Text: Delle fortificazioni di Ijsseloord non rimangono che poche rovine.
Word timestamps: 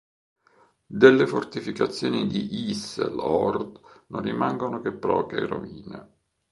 Delle 0.87 1.27
fortificazioni 1.27 2.25
di 2.25 2.69
Ijsseloord 2.71 3.79
non 4.07 4.23
rimangono 4.23 4.81
che 4.81 4.93
poche 4.93 5.45
rovine. 5.45 6.09